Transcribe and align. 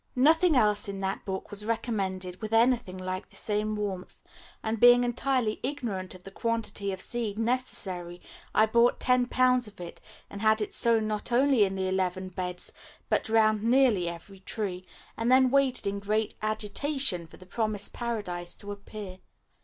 Nothing 0.17 0.55
else 0.55 0.89
in 0.89 0.99
that 1.01 1.25
book 1.25 1.51
was 1.51 1.63
recommended 1.63 2.41
with 2.41 2.53
anything 2.55 2.97
like 2.97 3.29
the 3.29 3.35
same 3.35 3.75
warmth, 3.75 4.19
and 4.63 4.79
being 4.79 5.03
entirely 5.03 5.59
ignorant 5.61 6.15
of 6.15 6.23
the 6.23 6.31
quantity 6.31 6.91
of 6.91 6.99
seed 6.99 7.37
necessary, 7.37 8.19
I 8.55 8.65
bought 8.65 8.99
ten 8.99 9.27
pounds 9.27 9.67
of 9.67 9.79
it 9.79 10.01
and 10.27 10.41
had 10.41 10.59
it 10.59 10.73
sown 10.73 11.07
not 11.07 11.31
only 11.31 11.65
in 11.65 11.75
the 11.75 11.87
eleven 11.87 12.29
beds 12.29 12.71
but 13.09 13.29
round 13.29 13.61
nearly 13.61 14.09
every 14.09 14.39
tree, 14.39 14.87
and 15.15 15.31
then 15.31 15.51
waited 15.51 15.85
in 15.85 15.99
great 15.99 16.33
agitation 16.41 17.27
for 17.27 17.37
the 17.37 17.45
promised 17.45 17.93
paradise 17.93 18.55
to 18.55 18.71
appear. 18.71 19.19